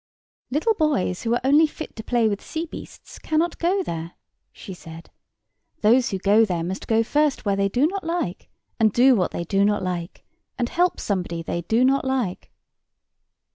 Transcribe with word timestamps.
"Little 0.49 0.73
boys 0.73 1.21
who 1.21 1.35
are 1.35 1.41
only 1.43 1.67
fit 1.67 1.95
to 1.95 2.03
play 2.03 2.27
with 2.27 2.41
sea 2.41 2.65
beasts 2.65 3.19
cannot 3.19 3.59
go 3.59 3.83
there," 3.83 4.13
she 4.51 4.73
said. 4.73 5.11
"Those 5.81 6.09
who 6.09 6.17
go 6.17 6.43
there 6.43 6.63
must 6.63 6.87
go 6.87 7.03
first 7.03 7.45
where 7.45 7.55
they 7.55 7.69
do 7.69 7.85
not 7.85 8.03
like, 8.03 8.49
and 8.79 8.91
do 8.91 9.13
what 9.15 9.29
they 9.29 9.43
do 9.43 9.63
not 9.63 9.83
like, 9.83 10.25
and 10.57 10.69
help 10.69 10.99
somebody 10.99 11.43
they 11.43 11.61
do 11.61 11.85
not 11.85 12.03
like." 12.03 12.49